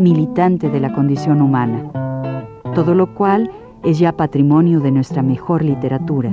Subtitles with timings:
[0.00, 1.92] militante de la condición humana,
[2.74, 3.50] todo lo cual
[3.84, 6.30] es ya patrimonio de nuestra mejor literatura.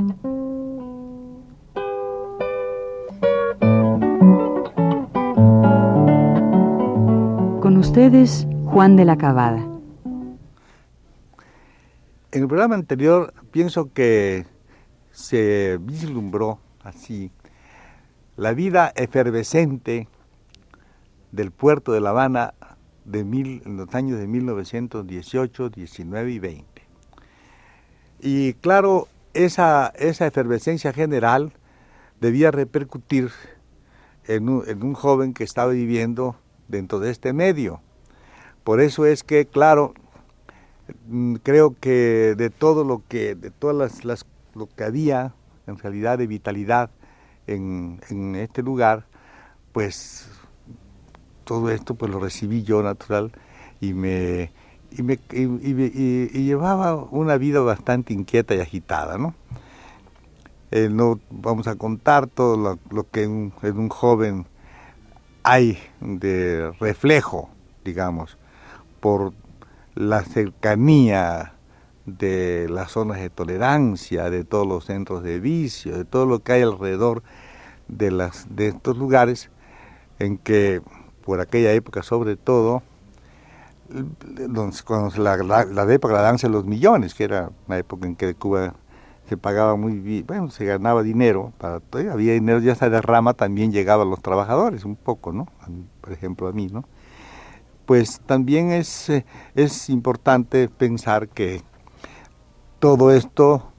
[7.62, 9.60] Con ustedes, Juan de la Cabada.
[12.32, 14.46] En el programa anterior pienso que
[15.12, 17.32] se vislumbró así
[18.38, 20.08] la vida efervescente
[21.34, 22.54] del puerto de La Habana
[23.08, 26.66] de mil, en los años de 1918, 19 y 20.
[28.20, 31.54] Y claro, esa, esa efervescencia general
[32.22, 33.32] debía repercutir
[34.28, 36.36] en un, en un joven que estaba viviendo
[36.68, 37.82] dentro de este medio.
[38.64, 39.94] Por eso es que, claro,
[41.08, 45.34] mm, creo que de todo lo que, de todas las, las lo que había
[45.68, 46.90] en realidad de vitalidad
[47.46, 48.00] en,
[48.36, 49.06] este lugar,
[49.72, 50.30] pues
[51.48, 53.32] todo esto pues lo recibí yo natural
[53.80, 54.52] y me,
[54.92, 59.34] y, me, y, llevaba una vida bastante inquieta y agitada, ¿no?
[60.72, 64.46] Eh, no vamos a contar todo lo, que en, un joven
[65.44, 67.50] hay de reflejo,
[67.86, 68.38] digamos,
[69.00, 69.32] por
[69.96, 71.54] la cercanía
[72.06, 76.52] de las zonas de tolerancia, de todos los centros de vicio, de todo lo que
[76.52, 77.24] hay alrededor
[77.88, 79.50] de, las, de estos lugares
[80.20, 80.82] en que
[81.28, 82.82] por aquella época sobre todo,
[84.86, 88.16] cuando la, la, época de la danza de los millones, que era una época en
[88.16, 88.76] que Cuba
[89.28, 91.82] se pagaba muy bien, bueno, se ganaba dinero, para,
[92.14, 95.50] había dinero, ya esa derrama también llegaba a los trabajadores un poco, ¿no?
[96.00, 96.86] Por ejemplo a mí, ¿no?
[97.86, 101.62] Pues también es, eh, es importante pensar que
[102.80, 103.74] todo esto,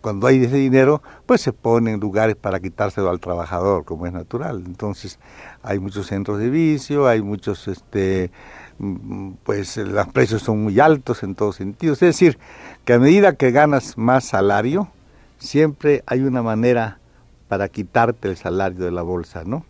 [0.00, 4.12] cuando hay ese dinero, pues se pone en lugares para quitárselo al trabajador, como es
[4.12, 4.62] natural.
[4.66, 5.18] Entonces,
[5.62, 8.30] hay muchos centros de vicio, hay muchos, este,
[8.78, 12.02] mm, pues los precios son muy altos en todos sentidos.
[12.02, 12.38] Es decir,
[12.84, 14.88] que a medida que ganas más salario,
[15.38, 16.98] siempre hay una manera
[17.48, 19.64] para quitarte el salario de la bolsa, ¿no?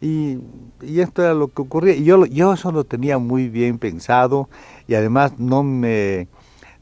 [0.00, 0.38] Y,
[0.82, 1.94] y, esto era lo que ocurría.
[1.94, 4.50] Yo, yo eso lo tenía muy bien pensado
[4.86, 6.28] y además no me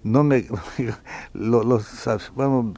[0.03, 0.47] no me
[1.33, 2.75] los, bueno,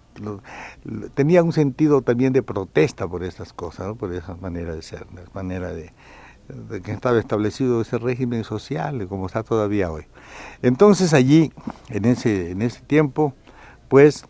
[1.15, 5.23] tenía un sentido también de protesta por esas cosas por esa manera de ser la
[5.33, 5.93] manera de,
[6.83, 10.05] que estaba establecido ese régimen social como está todavía hoy.
[10.63, 11.53] Entonces allí
[11.89, 13.34] en ese en ese tiempo
[13.89, 14.27] pues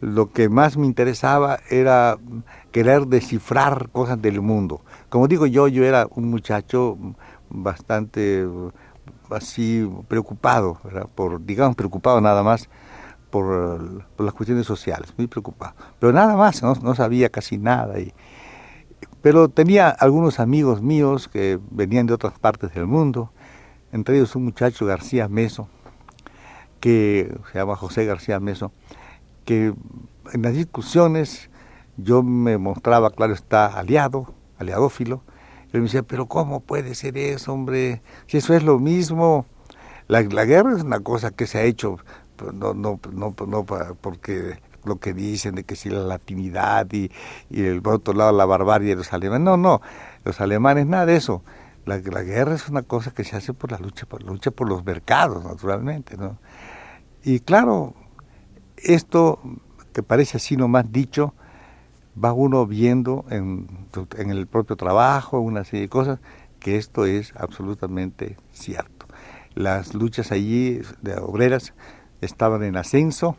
[0.00, 2.18] lo que más me interesaba era
[2.72, 4.82] querer descifrar cosas del mundo.
[5.10, 6.96] Como digo yo yo era un muchacho
[7.50, 8.46] bastante
[9.30, 10.80] así preocupado,
[11.14, 12.68] por digamos preocupado nada más
[13.30, 15.74] por, las cuestiones sociales, muy preocupado.
[15.98, 17.98] Pero nada más, no, sabía casi nada.
[17.98, 18.12] Y,
[19.20, 23.30] pero tenía algunos amigos míos que venían de otras partes del mundo,
[23.92, 25.68] entre ellos un muchacho García Meso,
[26.80, 28.72] que se llama José García Meso,
[29.44, 29.74] que
[30.32, 31.50] en las discusiones
[31.96, 35.22] yo me mostraba, claro está, aliado, aliadófilo,
[35.72, 38.02] él me decía, pero ¿cómo puede ser eso, hombre?
[38.26, 39.46] Si eso es lo mismo.
[40.08, 41.98] La, guerra es una cosa que se ha hecho,
[42.54, 43.64] no, no, no, no
[44.00, 47.10] porque lo que dicen de que si la latinidad y,
[47.50, 49.44] y el, otro lado la barbarie de los alemanes.
[49.44, 49.82] No, no,
[50.24, 51.42] los alemanes nada de eso.
[51.84, 54.50] La, la, guerra es una cosa que se hace por la lucha, por la lucha
[54.50, 56.38] por los mercados, naturalmente, ¿no?
[57.24, 57.94] Y claro,
[58.76, 59.40] esto
[59.92, 61.34] que parece así nomás dicho,
[62.22, 63.68] va uno viendo en,
[64.18, 66.18] el propio trabajo, una serie de cosas,
[66.60, 69.06] que esto es absolutamente cierto.
[69.54, 71.74] Las luchas allí de obreras
[72.20, 73.36] estaban en ascenso,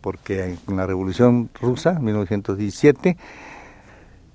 [0.00, 3.16] porque en la Revolución Rusa, 1917,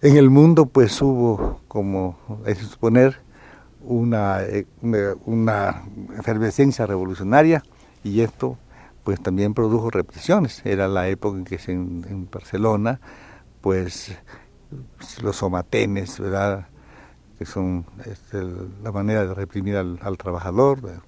[0.01, 3.23] en el mundo pues hubo, como es suponer,
[3.81, 4.65] una, eh,
[5.25, 5.83] una
[6.17, 7.63] efervescencia revolucionaria
[8.03, 8.57] y esto
[9.03, 10.65] pues también produjo represiones.
[10.65, 12.99] Era la época en que se, en Barcelona
[13.65, 14.15] pues
[15.23, 16.67] los somatenes, ¿verdad?
[17.39, 18.43] que son este,
[18.83, 21.01] la manera de reprimir al, trabajador,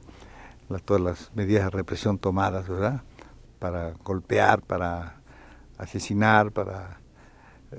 [0.84, 3.04] todas las medidas de represión tomadas, ¿verdad?
[3.60, 5.22] Para golpear, para
[5.78, 7.00] asesinar, para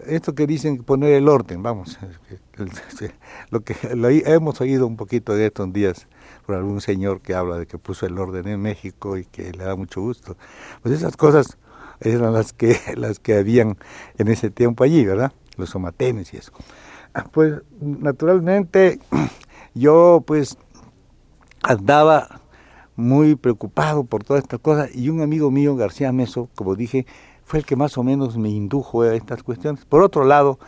[0.07, 1.99] esto que dicen poner el orden, vamos,
[3.51, 3.77] lo que
[4.27, 6.07] hemos oído un poquito de estos días,
[6.47, 9.65] por algún señor que habla de que puso el orden en México y que le
[9.65, 10.37] da mucho gusto.
[10.83, 11.59] Pues esas cosas
[12.01, 13.77] eran las que, las que habían
[14.19, 15.33] en ese tiempo allí, ¿verdad?
[15.57, 16.53] Los somatenes y eso.
[17.15, 19.01] Ah, pues naturalmente
[19.75, 20.57] yo pues
[21.63, 22.41] andaba
[22.97, 27.07] muy preocupado por todas estas cosas y un amigo mío, García Meso, como dije,
[27.45, 29.85] fue el que más o menos me indujo a estas cuestiones.
[29.85, 30.59] Por otro lado,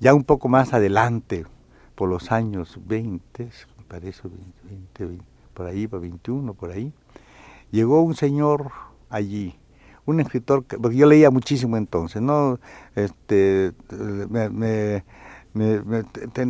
[0.00, 1.46] ya un poco más adelante,
[1.94, 4.22] por los años 20, me parece,
[4.64, 5.24] 20,
[5.54, 6.92] por ahí, por 21, por ahí,
[7.70, 8.70] llegó un señor
[9.08, 9.58] allí,
[10.10, 12.58] un escritor, que, porque yo leía muchísimo entonces, ¿no?
[12.94, 13.72] Este,
[14.30, 15.04] me, me,
[15.52, 15.82] me,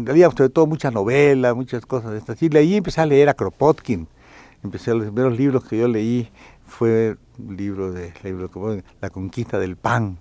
[0.04, 2.40] leía sobre todo muchas novelas, muchas cosas de estas.
[2.42, 4.06] Y leí, empecé a leer a Kropotkin,
[4.62, 6.30] empecé los primeros libros que yo leí
[6.66, 8.12] fue un libro de
[9.00, 10.18] La conquista del pan.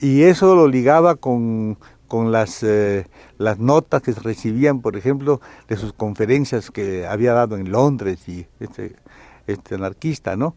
[0.00, 1.78] Y eso lo ligaba con,
[2.08, 3.06] con las, eh,
[3.36, 8.28] las notas que se recibían, por ejemplo, de sus conferencias que había dado en Londres
[8.28, 8.96] y este,
[9.46, 10.54] este anarquista, ¿no?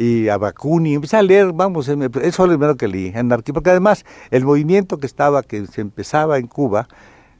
[0.00, 3.68] Y a Bakunin, empecé a leer, vamos, eso es lo primero que leí, anarquista, porque
[3.68, 6.88] además el movimiento que estaba, que se empezaba en Cuba,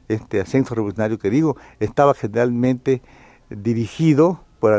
[0.07, 3.01] este ascenso revolucionario que digo, estaba generalmente
[3.49, 4.73] dirigido por,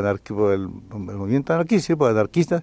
[0.53, 2.63] el, movimiento anarquista, por anarquistas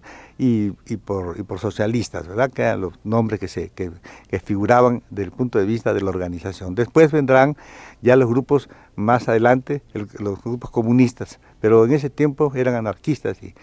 [1.04, 2.50] por, y por socialistas, ¿verdad?
[2.50, 3.92] Que eran los nombres que, se, que,
[4.40, 6.76] figuraban desde el punto de vista de la organización.
[6.76, 7.58] Después vendrán
[8.02, 13.44] ya los grupos más adelante, los grupos comunistas, pero en ese tiempo eran anarquistas.
[13.44, 13.54] Y,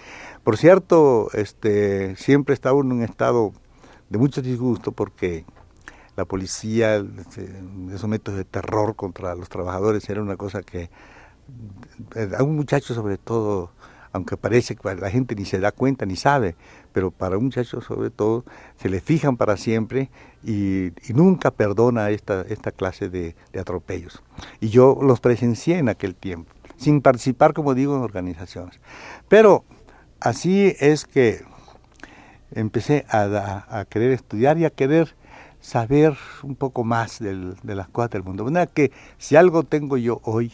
[0.45, 3.53] por cierto, este, siempre estaba en un estado
[4.11, 5.47] de mucho disgusto porque
[6.15, 7.49] la policía, este,
[7.93, 10.91] esos métodos de terror contra los trabajadores era una cosa que
[12.37, 13.71] a un muchacho sobre todo,
[14.13, 16.57] aunque parece que la gente ni se da cuenta ni sabe,
[16.93, 18.45] pero para un muchacho sobre todo
[18.81, 20.11] se le fijan para siempre
[20.43, 24.23] y, nunca perdona esta, esta clase de, atropellos.
[24.61, 28.81] Y yo los presencié en aquel tiempo, sin participar, como digo, en organizaciones.
[29.29, 29.65] Pero
[30.21, 31.45] así es que
[32.53, 35.15] empecé a, querer estudiar y a querer
[35.61, 38.45] saber un poco más de las cosas del mundo.
[38.45, 40.53] De manera que si algo tengo yo hoy,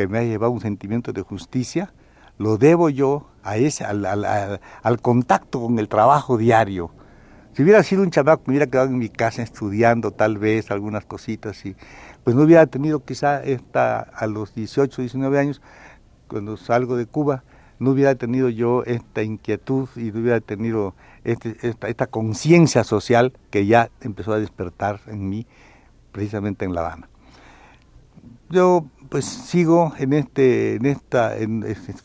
[0.00, 1.92] que me ha llevado un sentimiento de justicia,
[2.38, 6.90] lo debo yo a ese, al, al, contacto con el trabajo diario.
[7.52, 11.04] Si hubiera sido un chamaco, me hubiera quedado en mi casa estudiando tal vez algunas
[11.04, 11.76] cositas y
[12.24, 15.60] pues no hubiera tenido quizá esta a los 18, 19 años,
[16.28, 17.44] cuando salgo de Cuba,
[17.78, 20.94] no hubiera tenido yo esta inquietud y no hubiera tenido
[21.24, 25.46] este, esta, esta conciencia social que ya empezó a despertar en mí
[26.12, 27.10] precisamente en La Habana.
[28.48, 31.34] Yo pues sigo en este en esta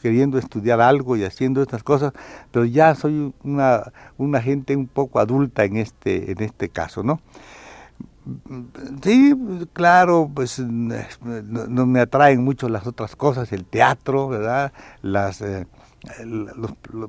[0.02, 2.12] queriendo estudiar algo y haciendo estas cosas
[2.52, 7.22] pero ya soy una una gente un poco adulta en este en este caso no
[9.04, 9.36] sí
[9.72, 14.74] claro pues no, me atraen mucho las otras cosas el teatro verdad
[15.04, 15.68] las eh,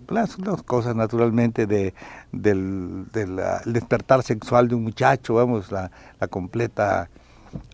[0.09, 1.95] las, cosas naturalmente de,
[2.33, 7.11] del, del, despertar sexual de un muchacho, vamos, la, la completa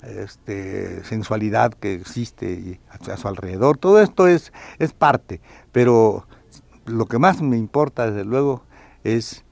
[0.02, 3.78] este, sensualidad que existe a, su alrededor.
[3.78, 5.40] Todo esto es, es parte,
[5.72, 6.26] pero
[6.86, 8.64] lo que más me importa, desde luego,
[9.04, 9.44] es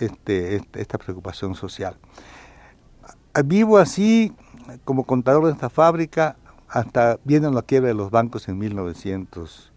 [0.00, 1.96] este, este, esta preocupación social.
[3.44, 4.32] Vivo así
[4.84, 6.36] como contador de esta fábrica
[6.68, 9.72] hasta viendo la quiebra de los bancos en 1900,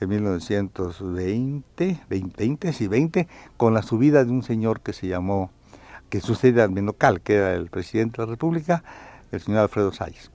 [0.00, 5.50] en 1920, 20, y 20, con la subida de un señor que se llamó
[6.08, 8.82] que sucede al Menocal, que era el presidente de la República,
[9.30, 10.30] el señor Alfredo Salles,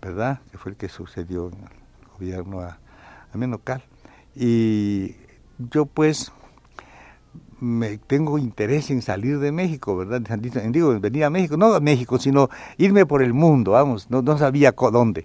[0.00, 0.40] ¿verdad?
[0.50, 2.78] Que fue el que sucedió en el gobierno a,
[3.34, 3.82] Menocal.
[4.34, 5.16] Y
[5.58, 6.32] yo pues
[7.60, 10.20] me tengo interés en salir de México, ¿verdad?
[10.68, 14.36] Digo, venir a México, no a México, sino irme por el mundo, vamos, no, no
[14.36, 15.24] sabía dónde.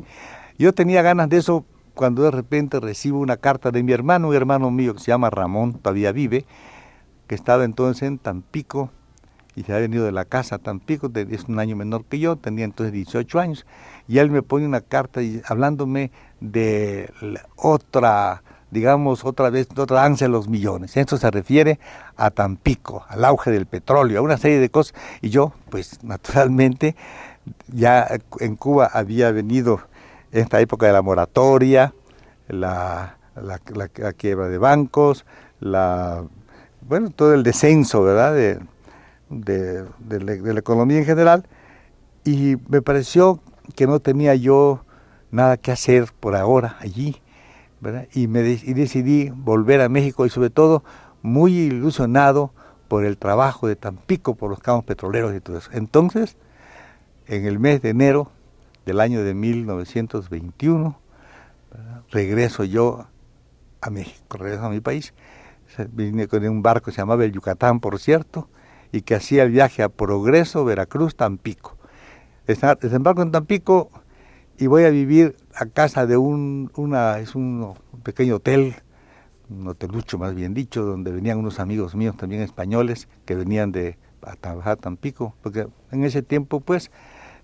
[0.58, 4.36] Yo tenía ganas de eso cuando de repente recibo una carta de mi hermano, un
[4.36, 6.46] hermano mío que se llama Ramón, todavía vive,
[7.28, 8.92] que estaba entonces en Tampico,
[9.58, 12.36] y se ha venido de la casa a Tampico, es un año menor que yo,
[12.36, 13.66] tenía entonces 18 años,
[14.08, 17.12] y él me pone una carta hablándome de
[17.56, 20.96] otra, digamos, otra vez, otra danza de los millones.
[20.96, 21.80] Esto se refiere
[22.18, 26.96] a Tampico, al auge del petróleo, a una serie de cosas, y yo, pues naturalmente,
[27.68, 28.08] ya
[28.40, 29.82] en Cuba había venido
[30.32, 31.96] esta época de la moratoria,
[32.48, 33.18] la,
[34.18, 35.26] quiebra de bancos,
[35.60, 36.24] la,
[36.82, 38.62] bueno, todo el descenso, ¿verdad?,
[39.30, 41.46] de, la, economía en general
[42.24, 43.42] y me pareció
[43.76, 44.84] que no tenía yo
[45.32, 47.22] nada que hacer por ahora allí,
[48.14, 50.84] Y, me y decidí volver a México y sobre todo
[51.22, 52.52] muy ilusionado
[52.88, 55.70] por el trabajo de Tampico, por los campos petroleros y todo eso.
[55.74, 56.38] Entonces,
[57.28, 58.32] en el mes de enero
[58.86, 60.98] del año de 1921,
[62.10, 63.08] regreso yo
[63.82, 65.14] a México, regreso a mi país.
[65.92, 68.50] Vine con un barco que se llamaba el Yucatán, por cierto,
[68.98, 71.78] y que hacía el viaje a Progreso, Veracruz, Tampico.
[72.48, 73.92] Desembarco en Tampico
[74.58, 78.74] y voy a vivir a casa de un, una, es un pequeño hotel,
[79.50, 84.00] un hotelucho más bien dicho, donde venían unos amigos míos también españoles que venían de
[84.24, 86.90] a trabajar a Tampico, porque en ese tiempo pues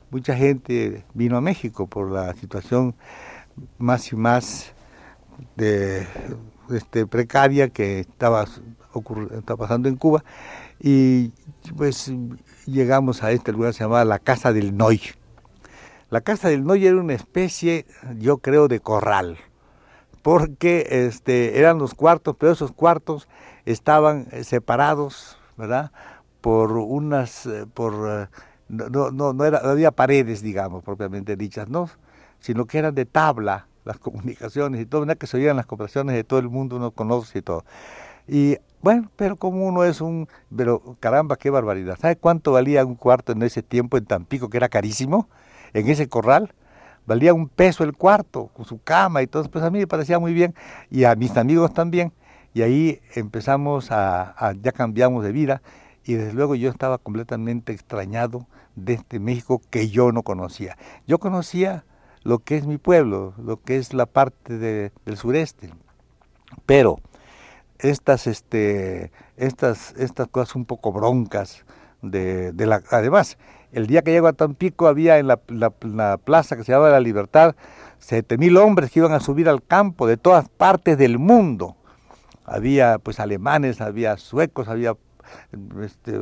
[0.10, 2.96] mucha gente vino a México por la situación
[3.78, 4.74] más y más
[5.56, 6.08] de
[6.72, 8.46] este, precaria que estaba,
[9.38, 10.24] estaba pasando en Cuba
[10.86, 11.32] y
[11.78, 12.12] pues
[12.66, 15.02] llegamos a este lugar que se llamaba la Casa del Noy.
[16.10, 17.86] La Casa del Noy era una especie,
[18.18, 19.38] yo creo, de corral,
[20.22, 23.30] porque este, eran los cuartos, pero esos cuartos
[23.66, 25.94] estaban separados, ¿verdad?
[26.42, 28.28] Por unas, eh, por, eh,
[28.68, 31.90] no, no, no, era, había paredes, digamos, propiamente dichas, ¿no?
[32.40, 36.26] Sino que eran de tabla las comunicaciones y todo, que se oían las conversaciones de
[36.26, 37.64] todo el mundo, uno conoce y todo.
[38.28, 41.98] Y bueno, pero como uno es un, pero caramba, qué barbaridad.
[42.00, 45.30] ¿Sabe cuánto valía un cuarto en ese tiempo en Tampico, que era carísimo?
[45.74, 46.54] En ese corral,
[47.06, 50.20] valía un peso el cuarto, con su cama y todo, pues a mí me parecía
[50.20, 50.54] muy bien,
[50.92, 52.12] y a mis amigos también,
[52.54, 55.62] y ahí empezamos a, ya cambiamos de vida,
[56.04, 60.78] y desde luego yo estaba completamente extrañado de este México que yo no conocía.
[61.08, 61.86] Yo conocía
[62.24, 65.70] lo que es mi pueblo, lo que es la parte del sureste,
[66.66, 67.00] pero
[67.84, 71.66] estas, este, estas, estas cosas un poco broncas.
[72.02, 73.38] De, la, además,
[73.72, 77.00] el día que llego a Tampico había en la, la, plaza que se llamaba La
[77.00, 77.56] Libertad
[78.00, 81.78] siete mil hombres que iban a subir al campo de todas partes del mundo.
[82.46, 84.96] Había pues alemanes, había suecos, había
[85.82, 86.20] este,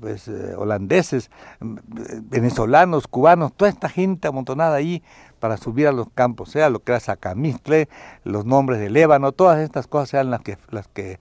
[0.00, 1.30] pues, eh, holandeses,
[1.60, 5.02] venezolanos, cubanos, toda esta gente amontonada ahí
[5.46, 7.88] para subir a los campos, sea lo que era Sacamistle,
[8.24, 11.20] los nombres de Lébano, todas estas cosas eran las que, las que,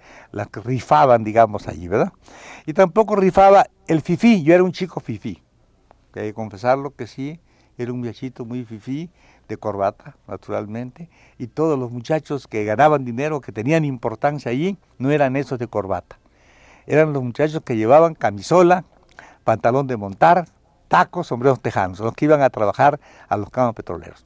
[0.52, 2.12] que rifaban, digamos, allí, ¿verdad?
[2.66, 5.44] Y tampoco rifaba el fifí, yo era un chico fifí,
[6.16, 7.40] hay que confesarlo que sí,
[7.78, 9.12] era un viejito muy fifí,
[9.48, 15.12] de corbata, naturalmente, y todos los muchachos que ganaban dinero, que tenían importancia allí, no
[15.12, 16.18] eran esos de corbata.
[16.88, 18.86] Eran los muchachos que llevaban camisola,
[19.44, 20.48] pantalón de montar,
[20.88, 24.26] tacos, sombreros tejanos, los que iban a trabajar a los campos petroleros.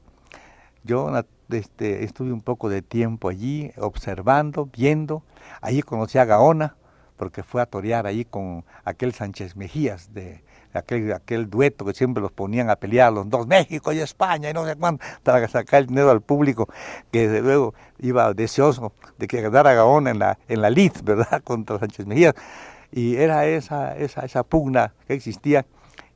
[0.82, 1.10] Yo
[1.50, 5.22] este, estuve un poco de tiempo allí, observando, viendo.
[5.60, 6.76] Allí conocí a Gaona,
[7.16, 12.22] porque fue a torear allí con aquel Sánchez Mejías, de aquel, aquel dueto que siempre
[12.22, 15.80] los ponían a pelear los dos, México y España, y no sé cuánto, para sacar
[15.80, 16.68] el dinero al público,
[17.10, 21.42] que desde luego iba deseoso de que ganara Gaona en la, en la lid, ¿verdad?,
[21.44, 22.34] contra Sánchez Mejías.
[22.92, 25.66] Y era esa, esa, esa pugna que existía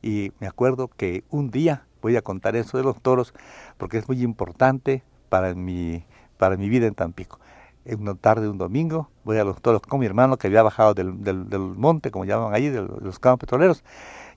[0.05, 3.33] y me acuerdo que un día voy a contar eso de los toros
[3.79, 6.05] porque es muy importante para mi,
[6.37, 7.41] para mi vida en Tampico.
[7.87, 10.93] En una tarde, un domingo, voy a los toros con mi hermano que había bajado
[10.93, 13.83] del, del, monte, como llaman allí, de los campos petroleros,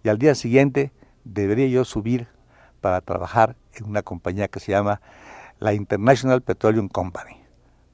[0.05, 0.93] y al día siguiente
[1.25, 2.29] debería yo subir
[2.79, 5.01] para trabajar en una compañía que se llama
[5.59, 7.41] la International Petroleum Company.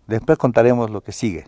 [0.05, 1.47] Después contaremos lo que sigue.